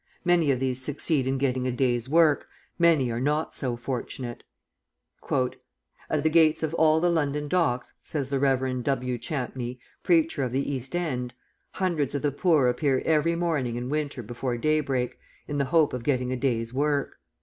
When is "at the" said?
5.29-6.29